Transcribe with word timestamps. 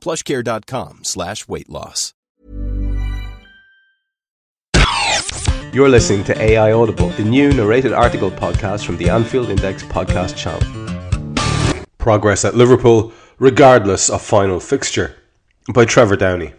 plushcare.com 0.00 1.00
slash 1.04 1.46
weight 1.46 1.68
loss. 1.68 2.14
You're 5.72 5.88
listening 5.88 6.24
to 6.24 6.40
AI 6.40 6.72
Audible, 6.72 7.10
the 7.10 7.22
new 7.22 7.52
narrated 7.52 7.92
article 7.92 8.28
podcast 8.28 8.84
from 8.84 8.96
the 8.96 9.08
Anfield 9.08 9.50
Index 9.50 9.84
podcast 9.84 10.36
channel. 10.36 10.60
Progress 11.98 12.44
at 12.44 12.56
Liverpool, 12.56 13.12
regardless 13.38 14.10
of 14.10 14.20
final 14.20 14.58
fixture, 14.58 15.14
by 15.72 15.84
Trevor 15.84 16.16
Downey. 16.16 16.54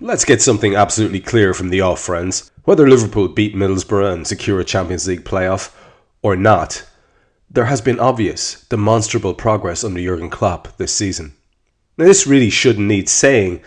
Let's 0.00 0.24
get 0.24 0.40
something 0.40 0.74
absolutely 0.74 1.20
clear 1.20 1.52
from 1.52 1.68
the 1.68 1.82
off, 1.82 2.00
friends. 2.00 2.50
Whether 2.64 2.88
Liverpool 2.88 3.28
beat 3.28 3.54
Middlesbrough 3.54 4.14
and 4.14 4.26
secure 4.26 4.58
a 4.58 4.64
Champions 4.64 5.06
League 5.06 5.24
playoff 5.24 5.74
or 6.22 6.34
not, 6.34 6.82
there 7.50 7.66
has 7.66 7.82
been 7.82 8.00
obvious, 8.00 8.66
demonstrable 8.70 9.34
progress 9.34 9.84
under 9.84 10.00
Jurgen 10.00 10.30
Klopp 10.30 10.78
this 10.78 10.94
season. 10.94 11.34
Now, 11.96 12.06
this 12.06 12.26
really 12.26 12.50
shouldn't 12.50 12.88
need 12.88 13.08
saying, 13.08 13.62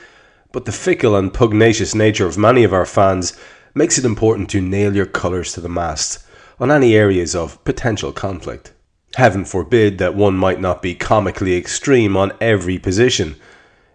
but 0.51 0.65
the 0.65 0.71
fickle 0.71 1.15
and 1.15 1.33
pugnacious 1.33 1.95
nature 1.95 2.25
of 2.25 2.37
many 2.37 2.63
of 2.63 2.73
our 2.73 2.85
fans 2.85 3.37
makes 3.73 3.97
it 3.97 4.03
important 4.05 4.49
to 4.49 4.59
nail 4.59 4.95
your 4.95 5.05
colours 5.05 5.53
to 5.53 5.61
the 5.61 5.69
mast 5.69 6.25
on 6.59 6.71
any 6.71 6.95
areas 6.95 7.35
of 7.35 7.63
potential 7.63 8.11
conflict. 8.11 8.73
Heaven 9.15 9.45
forbid 9.45 9.97
that 9.99 10.15
one 10.15 10.35
might 10.35 10.59
not 10.59 10.81
be 10.81 10.93
comically 10.93 11.55
extreme 11.55 12.17
on 12.17 12.33
every 12.41 12.77
position. 12.77 13.37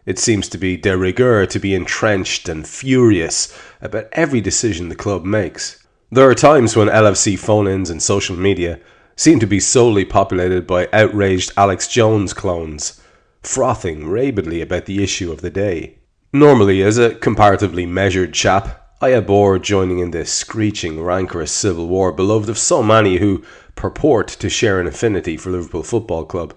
It 0.06 0.18
seems 0.18 0.48
to 0.48 0.58
be 0.58 0.76
de 0.76 0.96
rigueur 0.96 1.46
to 1.46 1.58
be 1.58 1.74
entrenched 1.74 2.48
and 2.48 2.66
furious 2.66 3.56
about 3.80 4.08
every 4.12 4.40
decision 4.40 4.88
the 4.88 4.94
club 4.94 5.24
makes. 5.24 5.84
There 6.10 6.28
are 6.28 6.34
times 6.34 6.74
when 6.74 6.88
LFC 6.88 7.38
phone 7.38 7.68
ins 7.68 7.90
and 7.90 8.02
social 8.02 8.36
media 8.36 8.80
seem 9.14 9.40
to 9.40 9.46
be 9.46 9.60
solely 9.60 10.04
populated 10.04 10.66
by 10.66 10.88
outraged 10.92 11.52
Alex 11.56 11.86
Jones 11.86 12.32
clones, 12.32 13.00
frothing 13.42 14.08
rabidly 14.08 14.60
about 14.60 14.86
the 14.86 15.02
issue 15.02 15.32
of 15.32 15.40
the 15.40 15.50
day. 15.50 15.98
Normally, 16.32 16.82
as 16.82 16.98
a 16.98 17.14
comparatively 17.14 17.86
measured 17.86 18.32
chap, 18.32 18.96
I 19.00 19.12
abhor 19.14 19.58
joining 19.58 19.98
in 19.98 20.12
this 20.12 20.32
screeching, 20.32 21.02
rancorous 21.02 21.50
civil 21.50 21.88
war 21.88 22.12
beloved 22.12 22.48
of 22.48 22.56
so 22.56 22.82
many 22.82 23.18
who 23.18 23.42
purport 23.74 24.28
to 24.28 24.48
share 24.48 24.80
an 24.80 24.86
affinity 24.86 25.36
for 25.36 25.50
Liverpool 25.50 25.82
Football 25.82 26.24
Club. 26.24 26.54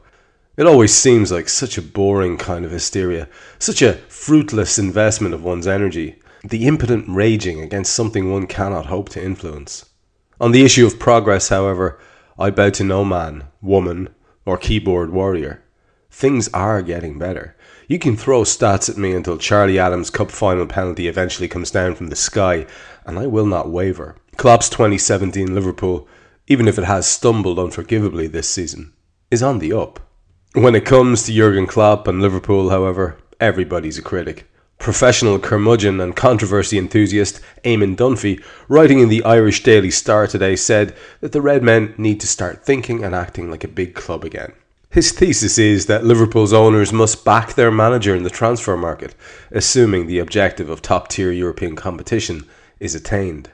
It 0.56 0.68
always 0.68 0.94
seems 0.94 1.32
like 1.32 1.50
such 1.50 1.78
a 1.78 1.82
boring 1.82 2.38
kind 2.38 2.64
of 2.64 2.72
hysteria, 2.72 3.28
such 3.60 3.82
a 3.82 3.96
fruitless 4.08 4.80
investment 4.80 5.34
of 5.34 5.44
one's 5.44 5.68
energy, 5.68 6.22
the 6.44 6.68
impotent 6.68 7.06
raging 7.10 7.62
against 7.62 7.94
something 7.94 8.32
one 8.32 8.48
cannot 8.48 8.86
hope 8.86 9.10
to 9.10 9.24
influence. 9.24 9.86
On 10.40 10.52
the 10.52 10.64
issue 10.64 10.86
of 10.86 11.00
progress, 11.00 11.50
however, 11.50 12.00
I 12.38 12.52
bow 12.52 12.70
to 12.70 12.84
no 12.84 13.04
man, 13.04 13.46
woman, 13.62 14.10
or 14.46 14.58
keyboard 14.58 15.10
warrior. 15.10 15.64
Things 16.18 16.48
are 16.54 16.82
getting 16.82 17.20
better. 17.20 17.58
You 17.90 18.00
can 18.00 18.16
throw 18.16 18.44
stats 18.44 18.90
at 18.90 18.96
me 18.96 19.14
until 19.14 19.38
Charlie 19.38 19.78
Adam's 19.78 20.10
cup 20.10 20.32
final 20.32 20.66
penalty 20.66 21.10
eventually 21.10 21.50
comes 21.50 21.72
down 21.72 21.94
from 21.94 22.08
the 22.08 22.16
sky, 22.16 22.68
and 23.06 23.20
I 23.20 23.28
will 23.28 23.46
not 23.46 23.70
waver. 23.70 24.16
Klopp's 24.38 24.70
2017 24.70 25.54
Liverpool, 25.54 26.08
even 26.48 26.70
if 26.70 26.78
it 26.80 26.86
has 26.86 27.06
stumbled 27.06 27.60
unforgivably 27.60 28.28
this 28.28 28.50
season, 28.50 28.94
is 29.30 29.44
on 29.44 29.60
the 29.60 29.74
up. 29.74 30.00
When 30.54 30.74
it 30.74 30.86
comes 30.86 31.24
to 31.24 31.34
Jurgen 31.34 31.68
Klopp 31.68 32.08
and 32.08 32.22
Liverpool, 32.22 32.70
however, 32.70 33.18
everybody's 33.42 33.98
a 33.98 34.02
critic. 34.02 34.50
Professional 34.80 35.38
curmudgeon 35.38 36.00
and 36.00 36.16
controversy 36.16 36.78
enthusiast 36.78 37.42
Eamon 37.66 37.98
Dunphy, 37.98 38.42
writing 38.70 39.00
in 39.00 39.10
the 39.10 39.26
Irish 39.26 39.64
Daily 39.64 39.92
Star 39.92 40.28
today, 40.28 40.56
said 40.56 40.96
that 41.20 41.34
the 41.34 41.42
Red 41.42 41.62
Men 41.62 41.94
need 41.98 42.22
to 42.22 42.28
start 42.28 42.64
thinking 42.64 43.04
and 43.04 43.14
acting 43.14 43.52
like 43.52 43.66
a 43.66 43.68
big 43.68 43.96
club 43.96 44.24
again. 44.24 44.54
His 44.96 45.12
thesis 45.12 45.58
is 45.58 45.88
that 45.88 46.06
Liverpool's 46.06 46.54
owners 46.54 46.94
must 46.94 47.26
back 47.26 47.56
their 47.56 47.70
manager 47.70 48.16
in 48.16 48.24
the 48.24 48.30
transfer 48.30 48.78
market, 48.78 49.14
assuming 49.52 50.08
the 50.08 50.20
objective 50.20 50.70
of 50.70 50.82
top 50.82 51.10
tier 51.10 51.34
European 51.34 51.76
competition 51.76 52.46
is 52.80 52.96
attained. 52.96 53.50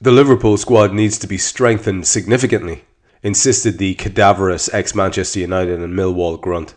The 0.00 0.12
Liverpool 0.12 0.56
squad 0.56 0.94
needs 0.94 1.18
to 1.18 1.26
be 1.26 1.36
strengthened 1.36 2.06
significantly, 2.06 2.86
insisted 3.22 3.76
the 3.76 3.96
cadaverous 3.96 4.72
ex 4.72 4.94
Manchester 4.94 5.40
United 5.40 5.78
and 5.78 5.92
Millwall 5.92 6.40
grunt. 6.40 6.74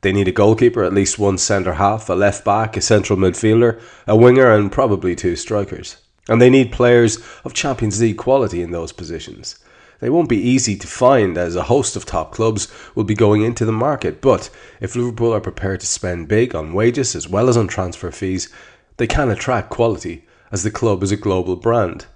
They 0.00 0.12
need 0.12 0.28
a 0.28 0.32
goalkeeper, 0.32 0.82
at 0.82 0.94
least 0.94 1.18
one 1.18 1.36
centre 1.36 1.74
half, 1.74 2.08
a 2.08 2.14
left 2.14 2.46
back, 2.46 2.78
a 2.78 2.80
central 2.80 3.18
midfielder, 3.18 3.82
a 4.06 4.16
winger, 4.16 4.50
and 4.50 4.72
probably 4.72 5.14
two 5.14 5.36
strikers. 5.36 5.98
And 6.26 6.40
they 6.40 6.48
need 6.48 6.72
players 6.72 7.22
of 7.44 7.52
Champions 7.52 8.00
League 8.00 8.16
quality 8.16 8.62
in 8.62 8.70
those 8.70 8.92
positions. 8.92 9.58
They 10.02 10.10
won't 10.10 10.28
be 10.28 10.48
easy 10.50 10.74
to 10.78 10.86
find 10.88 11.38
as 11.38 11.54
a 11.54 11.62
host 11.62 11.94
of 11.94 12.04
top 12.04 12.32
clubs 12.32 12.66
will 12.96 13.04
be 13.04 13.14
going 13.14 13.42
into 13.42 13.64
the 13.64 13.70
market, 13.70 14.20
but 14.20 14.50
if 14.80 14.96
Liverpool 14.96 15.32
are 15.32 15.40
prepared 15.40 15.78
to 15.78 15.86
spend 15.86 16.26
big 16.26 16.56
on 16.56 16.72
wages 16.72 17.14
as 17.14 17.28
well 17.28 17.48
as 17.48 17.56
on 17.56 17.68
transfer 17.68 18.10
fees, 18.10 18.52
they 18.96 19.06
can 19.06 19.30
attract 19.30 19.70
quality 19.70 20.26
as 20.50 20.64
the 20.64 20.72
club 20.72 21.04
is 21.04 21.12
a 21.12 21.16
global 21.16 21.54
brand. 21.54 22.06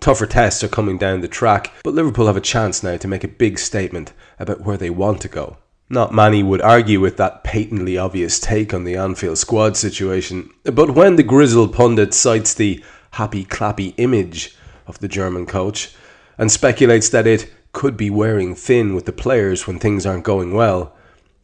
Tougher 0.00 0.26
tests 0.26 0.64
are 0.64 0.68
coming 0.68 0.98
down 0.98 1.20
the 1.20 1.28
track, 1.28 1.72
but 1.84 1.94
Liverpool 1.94 2.26
have 2.26 2.36
a 2.36 2.40
chance 2.40 2.82
now 2.82 2.96
to 2.96 3.06
make 3.06 3.22
a 3.22 3.28
big 3.28 3.60
statement 3.60 4.12
about 4.40 4.62
where 4.62 4.76
they 4.76 4.90
want 4.90 5.20
to 5.20 5.28
go. 5.28 5.56
Not 5.88 6.12
many 6.12 6.42
would 6.42 6.62
argue 6.62 6.98
with 6.98 7.16
that 7.18 7.44
patently 7.44 7.96
obvious 7.96 8.40
take 8.40 8.74
on 8.74 8.82
the 8.82 8.96
Anfield 8.96 9.38
squad 9.38 9.76
situation, 9.76 10.50
but 10.64 10.96
when 10.96 11.14
the 11.14 11.22
grizzled 11.22 11.72
pundit 11.72 12.12
cites 12.12 12.54
the 12.54 12.82
happy 13.12 13.44
clappy 13.44 13.94
image 13.98 14.56
of 14.88 14.98
the 14.98 15.06
German 15.06 15.46
coach, 15.46 15.94
and 16.38 16.50
speculates 16.50 17.08
that 17.08 17.26
it 17.26 17.52
could 17.72 17.96
be 17.96 18.10
wearing 18.10 18.54
thin 18.54 18.94
with 18.94 19.06
the 19.06 19.12
players 19.12 19.66
when 19.66 19.78
things 19.78 20.06
aren't 20.06 20.24
going 20.24 20.54
well. 20.54 20.94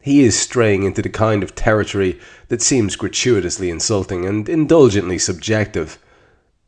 He 0.01 0.23
is 0.23 0.37
straying 0.37 0.83
into 0.83 1.01
the 1.01 1.09
kind 1.09 1.43
of 1.43 1.55
territory 1.55 2.19
that 2.49 2.61
seems 2.61 2.95
gratuitously 2.95 3.69
insulting 3.69 4.25
and 4.25 4.49
indulgently 4.49 5.17
subjective. 5.17 5.97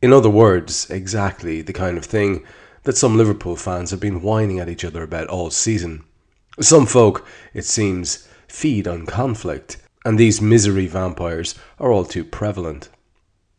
In 0.01 0.13
other 0.13 0.29
words, 0.29 0.89
exactly 0.89 1.61
the 1.61 1.73
kind 1.73 1.97
of 1.97 2.05
thing 2.05 2.45
that 2.83 2.95
some 2.95 3.17
Liverpool 3.17 3.55
fans 3.55 3.91
have 3.91 3.99
been 3.99 4.21
whining 4.21 4.59
at 4.59 4.69
each 4.69 4.85
other 4.85 5.03
about 5.03 5.27
all 5.27 5.49
season. 5.49 6.03
Some 6.61 6.85
folk, 6.85 7.27
it 7.53 7.65
seems, 7.65 8.27
feed 8.47 8.87
on 8.87 9.05
conflict, 9.05 9.77
and 10.05 10.17
these 10.17 10.39
misery 10.39 10.87
vampires 10.87 11.55
are 11.79 11.91
all 11.91 12.05
too 12.05 12.23
prevalent. 12.23 12.89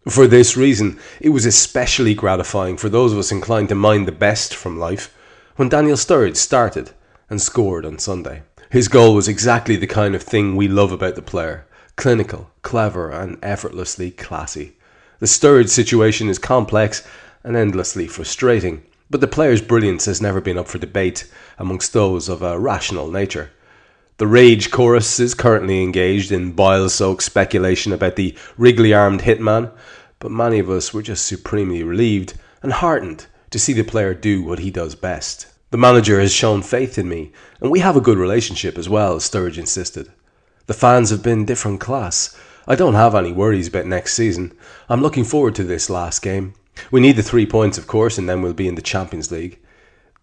For 0.09 0.28
this 0.28 0.56
reason, 0.56 1.01
it 1.21 1.30
was 1.30 1.47
especially 1.47 2.15
gratifying 2.15 2.77
for 2.77 2.89
those 2.89 3.13
of 3.13 3.19
us 3.19 3.33
inclined 3.33 3.71
to 3.71 3.75
mind 3.75 4.07
the 4.07 4.13
best 4.13 4.54
from 4.54 4.78
life 4.78 5.13
when 5.57 5.69
Daniel 5.69 5.97
Sturridge 5.97 6.36
started 6.36 6.92
and 7.28 7.42
scored 7.42 7.84
on 7.84 7.98
Sunday. 7.98 8.42
His 8.71 8.86
goal 8.86 9.16
was 9.16 9.27
exactly 9.27 9.75
the 9.75 9.89
kind 9.89 10.15
of 10.15 10.22
thing 10.22 10.54
we 10.54 10.69
love 10.69 10.92
about 10.92 11.16
the 11.16 11.22
player 11.22 11.66
clinical, 11.97 12.51
clever, 12.63 13.10
and 13.10 13.39
effortlessly 13.42 14.13
classy. 14.13 14.77
The 15.19 15.27
Sturridge 15.27 15.71
situation 15.71 16.28
is 16.28 16.39
complex 16.39 17.04
and 17.42 17.57
endlessly 17.57 18.07
frustrating, 18.07 18.84
but 19.10 19.21
the 19.21 19.27
player's 19.27 19.63
brilliance 19.63 20.04
has 20.04 20.22
never 20.22 20.41
been 20.41 20.59
up 20.59 20.69
for 20.69 20.78
debate 20.78 21.28
amongst 21.59 21.92
those 21.92 22.28
of 22.28 22.42
a 22.42 22.60
rational 22.60 23.10
nature. 23.10 23.51
The 24.19 24.27
Rage 24.27 24.71
chorus 24.71 25.21
is 25.21 25.34
currently 25.34 25.83
engaged 25.83 26.33
in 26.33 26.53
bile 26.53 26.89
soaked 26.89 27.22
speculation 27.22 27.92
about 27.92 28.16
the 28.16 28.34
wriggly 28.57 28.95
armed 28.95 29.22
hitman, 29.22 29.71
but 30.18 30.30
many 30.30 30.59
of 30.59 30.71
us 30.71 30.95
were 30.95 31.03
just 31.03 31.27
supremely 31.27 31.83
relieved 31.83 32.34
and 32.63 32.72
heartened 32.72 33.27
to 33.51 33.59
see 33.59 33.72
the 33.72 33.83
player 33.83 34.15
do 34.15 34.42
what 34.42 34.59
he 34.59 34.71
does 34.71 34.95
best. 34.95 35.47
The 35.71 35.78
manager 35.78 36.21
has 36.21 36.33
shown 36.33 36.63
faith 36.63 36.98
in 36.98 37.09
me, 37.09 37.33
and 37.60 37.71
we 37.71 37.80
have 37.80 37.97
a 37.97 38.01
good 38.01 38.18
relationship 38.18 38.78
as 38.78 38.89
well, 38.89 39.16
Sturridge 39.16 39.59
insisted. 39.59 40.10
The 40.66 40.74
fans 40.74 41.10
have 41.10 41.22
been 41.22 41.45
different 41.45 41.80
class. 41.80 42.36
I 42.66 42.74
don't 42.74 42.95
have 42.95 43.15
any 43.15 43.33
worries 43.33 43.68
about 43.68 43.86
next 43.86 44.15
season. 44.15 44.57
I'm 44.89 45.03
looking 45.03 45.24
forward 45.24 45.54
to 45.57 45.65
this 45.65 45.91
last 45.91 46.22
game. 46.22 46.54
We 46.91 47.01
need 47.01 47.16
the 47.16 47.22
three 47.22 47.47
points, 47.47 47.78
of 47.78 47.86
course, 47.86 48.18
and 48.18 48.28
then 48.28 48.42
we'll 48.42 48.53
be 48.53 48.68
in 48.68 48.74
the 48.74 48.83
Champions 48.83 49.30
League. 49.30 49.59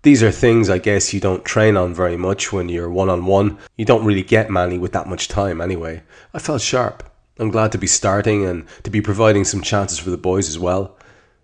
These 0.02 0.22
are 0.22 0.32
things 0.32 0.70
I 0.70 0.80
guess 0.80 1.14
you 1.14 1.22
don't 1.22 1.46
train 1.46 1.78
on 1.78 1.94
very 1.94 2.18
much 2.18 2.52
when 2.52 2.68
you're 2.68 2.90
one 2.90 3.10
on 3.10 3.26
one. 3.26 3.58
You 3.78 3.86
don't 3.86 4.04
really 4.04 4.24
get 4.24 4.50
many 4.50 4.78
with 4.78 4.92
that 4.92 5.08
much 5.08 5.30
time 5.30 5.62
anyway. 5.62 6.04
I 6.34 6.40
felt 6.40 6.62
sharp. 6.62 7.10
I'm 7.40 7.50
glad 7.50 7.72
to 7.72 7.80
be 7.80 7.88
starting 7.88 8.46
and 8.46 8.68
to 8.84 8.92
be 8.92 9.02
providing 9.02 9.44
some 9.44 9.62
chances 9.62 9.98
for 9.98 10.12
the 10.12 10.18
boys 10.18 10.48
as 10.48 10.60
well. 10.60 10.96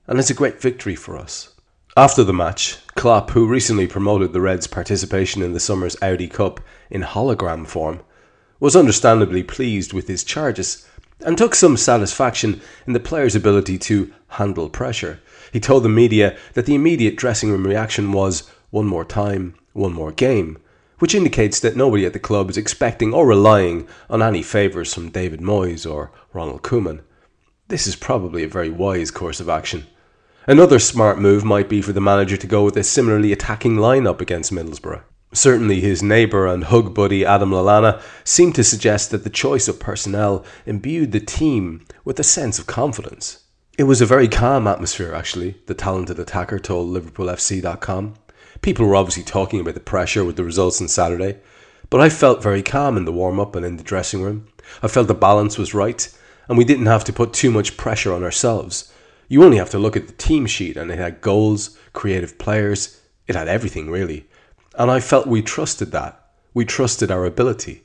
And 0.05 0.19
it's 0.19 0.29
a 0.29 0.35
great 0.35 0.61
victory 0.61 0.95
for 0.95 1.17
us. 1.17 1.55
After 1.97 2.23
the 2.23 2.33
match, 2.33 2.77
Klopp, 2.95 3.31
who 3.31 3.47
recently 3.47 3.87
promoted 3.87 4.31
the 4.31 4.41
Reds' 4.41 4.67
participation 4.67 5.41
in 5.41 5.53
the 5.53 5.59
summer's 5.59 5.97
Audi 6.01 6.27
Cup 6.27 6.59
in 6.91 7.01
hologram 7.01 7.65
form, 7.65 8.01
was 8.59 8.75
understandably 8.75 9.41
pleased 9.41 9.91
with 9.91 10.07
his 10.07 10.23
charges 10.23 10.87
and 11.25 11.37
took 11.37 11.55
some 11.55 11.75
satisfaction 11.75 12.61
in 12.85 12.93
the 12.93 12.99
players' 12.99 13.35
ability 13.35 13.79
to 13.79 14.13
handle 14.27 14.69
pressure. 14.69 15.19
He 15.51 15.59
told 15.59 15.83
the 15.83 15.89
media 15.89 16.37
that 16.53 16.67
the 16.67 16.75
immediate 16.75 17.15
dressing 17.15 17.49
room 17.49 17.65
reaction 17.65 18.11
was 18.11 18.49
one 18.69 18.85
more 18.85 19.05
time, 19.05 19.55
one 19.73 19.93
more 19.93 20.11
game, 20.11 20.59
which 20.99 21.15
indicates 21.15 21.59
that 21.59 21.75
nobody 21.75 22.05
at 22.05 22.13
the 22.13 22.19
club 22.19 22.49
is 22.49 22.57
expecting 22.57 23.13
or 23.13 23.25
relying 23.25 23.87
on 24.09 24.21
any 24.21 24.43
favours 24.43 24.93
from 24.93 25.09
David 25.09 25.41
Moyes 25.41 25.89
or 25.89 26.11
Ronald 26.33 26.61
Koeman. 26.61 27.01
This 27.67 27.87
is 27.87 27.95
probably 27.95 28.43
a 28.43 28.47
very 28.47 28.69
wise 28.69 29.11
course 29.11 29.39
of 29.39 29.49
action. 29.49 29.87
Another 30.47 30.79
smart 30.79 31.19
move 31.19 31.43
might 31.43 31.69
be 31.69 31.81
for 31.81 31.93
the 31.93 32.01
manager 32.01 32.37
to 32.37 32.47
go 32.47 32.63
with 32.63 32.75
a 32.77 32.83
similarly 32.83 33.31
attacking 33.31 33.75
lineup 33.75 34.21
against 34.21 34.51
Middlesbrough. 34.51 35.03
Certainly, 35.31 35.81
his 35.81 36.01
neighbour 36.01 36.47
and 36.47 36.63
hug 36.63 36.95
buddy 36.95 37.23
Adam 37.23 37.51
Lallana 37.51 38.01
seemed 38.23 38.55
to 38.55 38.63
suggest 38.63 39.11
that 39.11 39.23
the 39.23 39.29
choice 39.29 39.67
of 39.67 39.79
personnel 39.79 40.43
imbued 40.65 41.11
the 41.11 41.19
team 41.19 41.85
with 42.03 42.19
a 42.19 42.23
sense 42.23 42.57
of 42.57 42.65
confidence. 42.65 43.43
It 43.77 43.83
was 43.83 44.01
a 44.01 44.07
very 44.07 44.27
calm 44.27 44.67
atmosphere, 44.67 45.13
actually, 45.13 45.61
the 45.67 45.75
talented 45.75 46.19
attacker 46.19 46.57
told 46.57 46.89
LiverpoolFC.com. 46.89 48.15
People 48.61 48.85
were 48.85 48.95
obviously 48.95 49.23
talking 49.23 49.59
about 49.59 49.73
the 49.73 49.79
pressure 49.79 50.25
with 50.25 50.35
the 50.35 50.43
results 50.43 50.81
on 50.81 50.87
Saturday, 50.87 51.37
but 51.89 52.01
I 52.01 52.09
felt 52.09 52.43
very 52.43 52.61
calm 52.61 52.97
in 52.97 53.05
the 53.05 53.11
warm 53.11 53.39
up 53.39 53.55
and 53.55 53.65
in 53.65 53.77
the 53.77 53.83
dressing 53.83 54.21
room. 54.21 54.47
I 54.83 54.87
felt 54.87 55.07
the 55.07 55.13
balance 55.13 55.57
was 55.57 55.73
right, 55.73 56.07
and 56.47 56.57
we 56.57 56.65
didn't 56.65 56.87
have 56.87 57.03
to 57.05 57.13
put 57.13 57.33
too 57.33 57.51
much 57.51 57.77
pressure 57.77 58.13
on 58.13 58.23
ourselves. 58.23 58.93
You 59.27 59.43
only 59.43 59.57
have 59.57 59.69
to 59.71 59.79
look 59.79 59.95
at 59.95 60.07
the 60.07 60.13
team 60.13 60.45
sheet, 60.45 60.75
and 60.75 60.91
it 60.91 60.99
had 60.99 61.21
goals, 61.21 61.77
creative 61.93 62.37
players, 62.37 62.99
it 63.27 63.35
had 63.35 63.47
everything 63.47 63.89
really. 63.89 64.27
And 64.77 64.91
I 64.91 64.99
felt 64.99 65.27
we 65.27 65.41
trusted 65.41 65.91
that. 65.91 66.31
We 66.53 66.65
trusted 66.65 67.11
our 67.11 67.25
ability. 67.25 67.83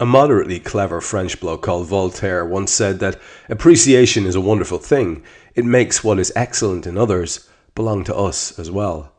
A 0.00 0.06
moderately 0.06 0.58
clever 0.58 1.00
French 1.02 1.38
bloke 1.38 1.62
called 1.62 1.86
Voltaire 1.86 2.44
once 2.44 2.72
said 2.72 2.98
that 3.00 3.20
appreciation 3.50 4.24
is 4.24 4.34
a 4.34 4.40
wonderful 4.40 4.78
thing. 4.78 5.22
It 5.54 5.66
makes 5.66 6.02
what 6.02 6.18
is 6.18 6.32
excellent 6.34 6.86
in 6.86 6.96
others 6.96 7.48
belong 7.74 8.04
to 8.04 8.16
us 8.16 8.58
as 8.58 8.70
well. 8.70 9.12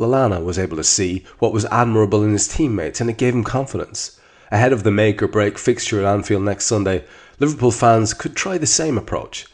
Lallana 0.00 0.42
was 0.42 0.58
able 0.58 0.78
to 0.78 0.82
see 0.82 1.24
what 1.40 1.52
was 1.52 1.66
admirable 1.66 2.24
in 2.24 2.32
his 2.32 2.48
teammates 2.48 3.02
and 3.02 3.10
it 3.10 3.18
gave 3.18 3.34
him 3.34 3.44
confidence. 3.44 4.18
Ahead 4.50 4.72
of 4.72 4.82
the 4.82 4.90
make 4.90 5.22
or 5.22 5.28
break 5.28 5.58
fixture 5.58 6.00
at 6.00 6.10
Anfield 6.10 6.42
next 6.42 6.64
Sunday, 6.64 7.04
Liverpool 7.38 7.70
fans 7.70 8.14
could 8.14 8.34
try 8.34 8.56
the 8.56 8.66
same 8.66 8.96
approach. 8.96 9.46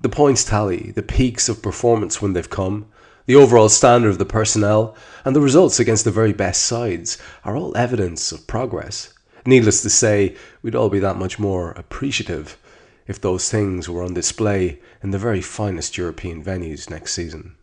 The 0.00 0.08
points 0.08 0.44
tally, 0.44 0.90
the 0.90 1.04
peaks 1.04 1.48
of 1.48 1.62
performance 1.62 2.20
when 2.20 2.32
they've 2.32 2.50
come, 2.50 2.86
the 3.26 3.36
overall 3.36 3.68
standard 3.68 4.10
of 4.10 4.18
the 4.18 4.24
personnel, 4.24 4.96
and 5.24 5.36
the 5.36 5.40
results 5.40 5.78
against 5.78 6.04
the 6.04 6.10
very 6.10 6.32
best 6.32 6.62
sides 6.62 7.16
are 7.44 7.56
all 7.56 7.76
evidence 7.76 8.32
of 8.32 8.46
progress. 8.48 9.14
Needless 9.46 9.82
to 9.82 9.90
say, 9.90 10.34
we'd 10.62 10.74
all 10.74 10.90
be 10.90 10.98
that 10.98 11.16
much 11.16 11.38
more 11.38 11.70
appreciative 11.70 12.58
if 13.06 13.20
those 13.20 13.48
things 13.48 13.88
were 13.88 14.02
on 14.02 14.14
display 14.14 14.80
in 15.00 15.12
the 15.12 15.18
very 15.18 15.40
finest 15.40 15.96
European 15.96 16.42
venues 16.42 16.90
next 16.90 17.14
season. 17.14 17.54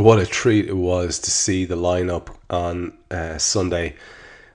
What 0.00 0.18
a 0.18 0.24
treat 0.24 0.66
it 0.66 0.76
was 0.78 1.18
to 1.18 1.30
see 1.30 1.66
the 1.66 1.76
lineup 1.76 2.34
on 2.48 2.94
uh, 3.10 3.36
Sunday 3.36 3.96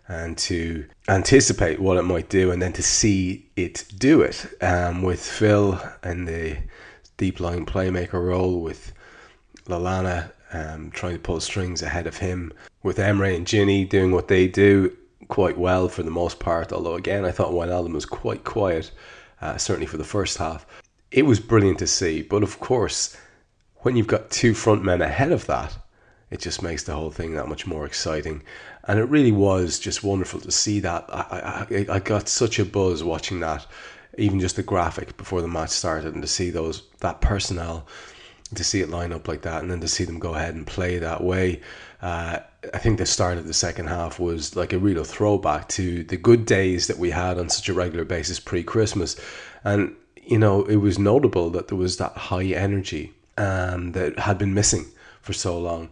and 0.07 0.35
to 0.39 0.87
anticipate 1.07 1.79
what 1.79 1.97
it 1.97 2.01
might 2.01 2.29
do 2.29 2.49
and 2.49 2.59
then 2.59 2.73
to 2.73 2.81
see 2.81 3.45
it 3.55 3.85
do 3.95 4.23
it 4.23 4.43
um, 4.63 5.03
with 5.03 5.23
Phil 5.23 5.79
in 6.03 6.25
the 6.25 6.57
deep 7.17 7.39
line 7.39 7.63
playmaker 7.67 8.13
role 8.13 8.59
with 8.59 8.91
Lallana 9.67 10.31
um, 10.51 10.89
trying 10.89 11.13
to 11.13 11.19
pull 11.19 11.39
strings 11.39 11.83
ahead 11.83 12.07
of 12.07 12.17
him, 12.17 12.51
with 12.81 12.97
Emre 12.97 13.35
and 13.35 13.45
Gini 13.45 13.87
doing 13.87 14.11
what 14.11 14.27
they 14.27 14.47
do 14.47 14.97
quite 15.27 15.59
well 15.59 15.87
for 15.89 16.01
the 16.01 16.09
most 16.09 16.39
part. 16.39 16.73
Although 16.73 16.95
again, 16.95 17.23
I 17.23 17.29
thought 17.29 17.53
Wijnaldum 17.53 17.93
was 17.93 18.07
quite 18.07 18.45
quiet, 18.45 18.89
uh, 19.41 19.57
certainly 19.57 19.85
for 19.85 19.97
the 19.97 20.03
first 20.03 20.39
half. 20.39 20.65
It 21.11 21.27
was 21.27 21.39
brilliant 21.39 21.77
to 21.79 21.87
see, 21.87 22.23
but 22.23 22.41
of 22.41 22.59
course, 22.59 23.15
when 23.85 23.95
you've 23.95 24.07
got 24.07 24.31
two 24.31 24.55
front 24.55 24.83
men 24.83 24.99
ahead 24.99 25.31
of 25.31 25.45
that, 25.45 25.77
it 26.31 26.39
just 26.39 26.63
makes 26.63 26.81
the 26.81 26.95
whole 26.95 27.11
thing 27.11 27.35
that 27.35 27.47
much 27.47 27.67
more 27.67 27.85
exciting. 27.85 28.41
And 28.85 28.97
it 28.97 29.03
really 29.03 29.31
was 29.31 29.77
just 29.77 30.03
wonderful 30.03 30.39
to 30.39 30.51
see 30.51 30.79
that. 30.79 31.05
I, 31.07 31.67
I, 31.69 31.85
I 31.93 31.99
got 31.99 32.27
such 32.27 32.57
a 32.57 32.65
buzz 32.65 33.03
watching 33.03 33.41
that 33.41 33.67
even 34.17 34.39
just 34.39 34.55
the 34.55 34.63
graphic 34.63 35.15
before 35.17 35.43
the 35.43 35.47
match 35.47 35.69
started 35.69 36.15
and 36.15 36.23
to 36.23 36.27
see 36.27 36.49
those 36.49 36.81
that 37.01 37.21
personnel 37.21 37.85
to 38.55 38.63
see 38.63 38.81
it 38.81 38.89
line 38.89 39.13
up 39.13 39.27
like 39.27 39.43
that 39.43 39.61
and 39.61 39.69
then 39.69 39.81
to 39.81 39.87
see 39.87 40.03
them 40.03 40.17
go 40.17 40.33
ahead 40.33 40.55
and 40.55 40.65
play 40.65 40.97
that 40.97 41.23
way 41.23 41.61
uh, 42.01 42.39
I 42.73 42.77
think 42.77 42.97
the 42.97 43.05
start 43.05 43.37
of 43.37 43.45
the 43.45 43.53
second 43.53 43.87
half 43.87 44.19
was 44.19 44.55
like 44.55 44.71
a 44.71 44.79
real 44.79 45.03
throwback 45.03 45.67
to 45.69 46.03
the 46.03 46.15
good 46.15 46.45
days 46.45 46.87
that 46.87 46.97
we 46.97 47.09
had 47.09 47.37
on 47.37 47.49
such 47.49 47.67
a 47.67 47.73
regular 47.73 48.05
basis 48.05 48.39
pre-Christmas 48.39 49.19
and 49.63 49.93
you 50.15 50.39
know 50.39 50.63
it 50.63 50.77
was 50.77 50.97
notable 50.97 51.49
that 51.51 51.67
there 51.67 51.77
was 51.77 51.97
that 51.97 52.13
high 52.13 52.45
energy 52.45 53.13
um, 53.37 53.91
that 53.93 54.19
had 54.19 54.37
been 54.37 54.53
missing 54.53 54.85
for 55.21 55.33
so 55.33 55.57
long 55.57 55.89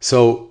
so 0.00 0.50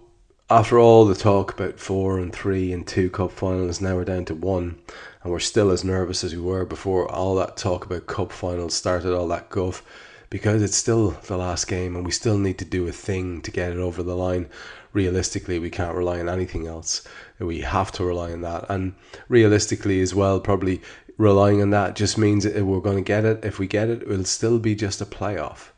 after 0.49 0.77
all 0.79 1.05
the 1.05 1.15
talk 1.15 1.53
about 1.53 1.79
four 1.79 2.19
and 2.19 2.33
three 2.33 2.71
and 2.71 2.85
two 2.87 3.09
cup 3.09 3.31
finals 3.31 3.81
now 3.81 3.95
we're 3.95 4.05
down 4.05 4.25
to 4.25 4.35
one 4.35 4.77
and 5.25 5.33
we're 5.33 5.39
still 5.39 5.71
as 5.71 5.83
nervous 5.83 6.23
as 6.23 6.35
we 6.35 6.41
were 6.41 6.65
before 6.65 7.11
all 7.11 7.33
that 7.33 7.57
talk 7.57 7.83
about 7.83 8.05
cup 8.05 8.31
finals 8.31 8.75
started, 8.75 9.11
all 9.11 9.27
that 9.27 9.49
guff, 9.49 9.81
because 10.29 10.61
it's 10.61 10.77
still 10.77 11.09
the 11.25 11.35
last 11.35 11.67
game 11.67 11.95
and 11.95 12.05
we 12.05 12.11
still 12.11 12.38
need 12.38 12.59
to 12.59 12.63
do 12.63 12.88
a 12.88 12.91
thing 12.91 13.41
to 13.41 13.49
get 13.49 13.71
it 13.71 13.79
over 13.79 14.03
the 14.03 14.15
line. 14.15 14.47
Realistically, 14.93 15.57
we 15.57 15.71
can't 15.71 15.95
rely 15.95 16.19
on 16.19 16.29
anything 16.29 16.67
else. 16.67 17.07
We 17.39 17.61
have 17.61 17.91
to 17.93 18.05
rely 18.05 18.33
on 18.33 18.41
that. 18.41 18.69
And 18.69 18.93
realistically, 19.27 19.99
as 19.99 20.13
well, 20.13 20.39
probably 20.39 20.79
relying 21.17 21.59
on 21.59 21.71
that 21.71 21.95
just 21.95 22.19
means 22.19 22.43
that 22.43 22.63
we're 22.63 22.79
going 22.79 22.97
to 22.97 23.01
get 23.01 23.25
it. 23.25 23.43
If 23.43 23.57
we 23.57 23.65
get 23.65 23.89
it, 23.89 24.03
it'll 24.03 24.25
still 24.25 24.59
be 24.59 24.75
just 24.75 25.01
a 25.01 25.07
playoff, 25.07 25.69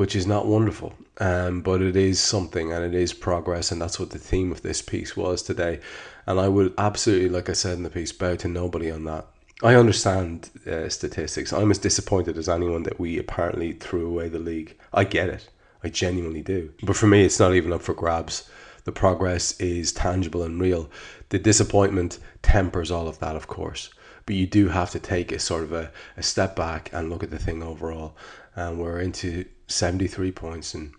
which 0.00 0.16
is 0.16 0.26
not 0.26 0.46
wonderful. 0.46 0.94
Um, 1.18 1.60
but 1.60 1.82
it 1.82 1.94
is 1.94 2.18
something 2.18 2.72
and 2.72 2.82
it 2.82 2.94
is 2.98 3.12
progress. 3.12 3.70
And 3.70 3.82
that's 3.82 4.00
what 4.00 4.08
the 4.08 4.18
theme 4.18 4.50
of 4.50 4.62
this 4.62 4.80
piece 4.80 5.14
was 5.14 5.42
today. 5.42 5.78
And 6.24 6.40
I 6.40 6.48
would 6.48 6.72
absolutely, 6.78 7.28
like 7.28 7.50
I 7.50 7.52
said 7.52 7.76
in 7.76 7.82
the 7.82 7.90
piece, 7.90 8.10
bow 8.10 8.34
to 8.36 8.48
nobody 8.48 8.90
on 8.90 9.04
that. 9.04 9.26
I 9.62 9.74
understand 9.74 10.48
uh, 10.66 10.88
statistics. 10.88 11.52
I'm 11.52 11.70
as 11.70 11.76
disappointed 11.76 12.38
as 12.38 12.48
anyone 12.48 12.84
that 12.84 12.98
we 12.98 13.18
apparently 13.18 13.74
threw 13.74 14.06
away 14.06 14.30
the 14.30 14.38
league. 14.38 14.74
I 14.94 15.04
get 15.04 15.28
it. 15.28 15.50
I 15.84 15.90
genuinely 15.90 16.40
do. 16.40 16.72
But 16.82 16.96
for 16.96 17.06
me, 17.06 17.22
it's 17.22 17.38
not 17.38 17.52
even 17.52 17.70
up 17.70 17.82
for 17.82 17.92
grabs. 17.92 18.48
The 18.84 18.92
progress 18.92 19.60
is 19.60 19.92
tangible 19.92 20.42
and 20.42 20.58
real. 20.58 20.88
The 21.28 21.38
disappointment 21.38 22.20
tempers 22.40 22.90
all 22.90 23.06
of 23.06 23.18
that, 23.18 23.36
of 23.36 23.48
course. 23.48 23.90
But 24.24 24.34
you 24.34 24.46
do 24.46 24.68
have 24.68 24.92
to 24.92 24.98
take 24.98 25.30
a 25.30 25.38
sort 25.38 25.64
of 25.64 25.74
a, 25.74 25.92
a 26.16 26.22
step 26.22 26.56
back 26.56 26.88
and 26.94 27.10
look 27.10 27.22
at 27.22 27.30
the 27.30 27.38
thing 27.38 27.62
overall. 27.62 28.16
And 28.56 28.80
we're 28.80 29.00
into 29.00 29.44
73 29.70 30.32
points, 30.32 30.74
and 30.74 30.92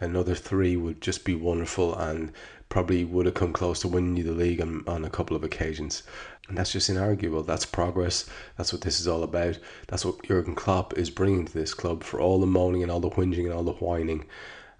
another 0.00 0.34
three 0.34 0.76
would 0.76 1.00
just 1.00 1.24
be 1.24 1.34
wonderful. 1.34 1.94
And 1.94 2.32
probably 2.68 3.04
would 3.04 3.26
have 3.26 3.34
come 3.34 3.52
close 3.52 3.80
to 3.80 3.88
winning 3.88 4.16
you 4.16 4.24
the 4.24 4.32
league 4.32 4.60
on, 4.60 4.84
on 4.86 5.04
a 5.04 5.10
couple 5.10 5.36
of 5.36 5.44
occasions. 5.44 6.02
And 6.48 6.56
that's 6.56 6.72
just 6.72 6.90
inarguable. 6.90 7.46
That's 7.46 7.66
progress. 7.66 8.26
That's 8.56 8.72
what 8.72 8.82
this 8.82 9.00
is 9.00 9.08
all 9.08 9.22
about. 9.22 9.58
That's 9.86 10.04
what 10.04 10.22
Jurgen 10.22 10.54
Klopp 10.54 10.96
is 10.96 11.10
bringing 11.10 11.46
to 11.46 11.52
this 11.52 11.74
club 11.74 12.02
for 12.02 12.20
all 12.20 12.40
the 12.40 12.46
moaning 12.46 12.82
and 12.82 12.90
all 12.90 13.00
the 13.00 13.10
whinging 13.10 13.44
and 13.44 13.52
all 13.52 13.62
the 13.62 13.72
whining. 13.72 14.24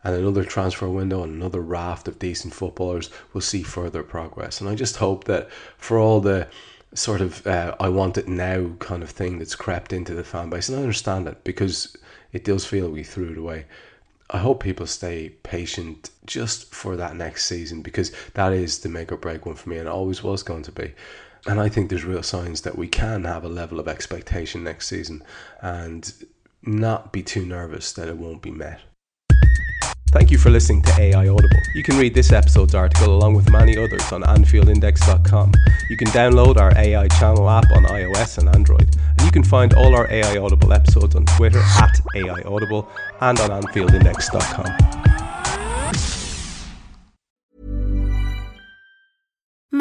And 0.05 0.15
another 0.15 0.45
transfer 0.45 0.89
window 0.89 1.23
and 1.23 1.35
another 1.35 1.61
raft 1.61 2.09
of 2.09 2.19
decent 2.19 2.55
footballers 2.55 3.11
will 3.33 3.41
see 3.41 3.63
further 3.63 4.03
progress. 4.03 4.61
And 4.61 4.71
I 4.71 4.75
just 4.75 4.97
hope 4.97 5.25
that 5.25 5.51
for 5.77 5.99
all 5.99 6.21
the 6.21 6.47
sort 6.95 7.21
of 7.21 7.47
uh, 7.47 7.75
I 7.79 7.89
want 7.89 8.19
it 8.19 8.29
now 8.29 8.71
kind 8.79 9.03
of 9.03 9.11
thing 9.11 9.39
that's 9.39 9.55
crept 9.55 9.93
into 9.93 10.15
the 10.15 10.25
fan 10.25 10.51
base, 10.51 10.69
and 10.69 10.79
I 10.79 10.83
understand 10.83 11.29
it 11.29 11.45
because 11.45 11.97
it 12.33 12.45
does 12.45 12.65
feel 12.65 12.91
we 12.91 13.05
threw 13.05 13.31
it 13.31 13.39
away. 13.39 13.67
I 14.31 14.39
hope 14.39 14.63
people 14.63 14.87
stay 14.87 15.31
patient 15.43 16.11
just 16.27 16.75
for 16.75 16.97
that 16.97 17.17
next 17.17 17.47
season 17.47 17.81
because 17.81 18.13
that 18.35 18.53
is 18.53 18.81
the 18.81 18.91
make 18.91 19.11
or 19.11 19.17
break 19.17 19.47
one 19.47 19.55
for 19.55 19.71
me 19.71 19.79
and 19.79 19.89
it 19.89 19.91
always 19.91 20.23
was 20.23 20.43
going 20.43 20.65
to 20.65 20.73
be. 20.73 20.93
And 21.47 21.59
I 21.59 21.71
think 21.71 21.89
there's 21.89 22.05
real 22.05 22.23
signs 22.23 22.61
that 22.63 22.77
we 22.77 22.89
can 22.89 23.25
have 23.25 23.45
a 23.45 23.49
level 23.49 23.81
of 23.81 23.89
expectation 23.89 24.63
next 24.63 24.89
season 24.89 25.23
and 25.63 26.13
not 26.63 27.11
be 27.11 27.23
too 27.23 27.47
nervous 27.47 27.91
that 27.95 28.09
it 28.09 28.19
won't 28.19 28.43
be 28.43 28.51
met. 28.51 28.81
Thank 30.11 30.31
you 30.31 30.39
for 30.39 30.49
listening 30.49 30.81
to 30.83 31.01
AI 31.01 31.29
Audible. 31.29 31.61
You 31.75 31.83
can 31.83 31.99
read 31.99 32.15
this 32.15 32.33
episode's 32.33 32.75
article 32.75 33.15
along 33.15 33.35
with 33.35 33.51
many 33.51 33.77
others 33.77 34.11
on 34.11 34.23
AnfieldIndex.com. 34.23 35.53
You 35.91 35.97
can 35.99 36.09
download 36.09 36.57
our 36.57 36.73
AI 36.79 37.09
channel 37.09 37.49
app 37.51 37.71
on 37.77 37.85
iOS 37.85 38.39
and 38.39 38.49
Android. 38.55 38.97
And 39.07 39.23
you 39.23 39.31
can 39.31 39.45
find 39.45 39.75
all 39.75 39.95
our 39.95 40.11
AI 40.11 40.39
Audible 40.39 40.73
episodes 40.73 41.15
on 41.15 41.27
Twitter 41.27 41.61
at 41.61 42.01
AI 42.15 42.41
Audible 42.47 42.89
and 43.21 43.39
on 43.39 43.63
AnfieldIndex.com. 43.63 45.08